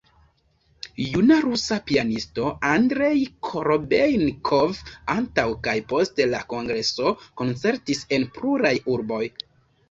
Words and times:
Juna 1.07 1.35
rusa 1.41 1.75
pianisto 1.89 2.47
Andrej 2.69 3.17
Korobejnikov 3.49 4.79
antaŭ 5.17 5.45
kaj 5.69 5.77
post 5.93 6.23
la 6.33 6.41
kongreso 6.55 7.13
koncertis 7.43 8.03
en 8.19 8.27
pluraj 8.41 8.75
urboj. 8.97 9.23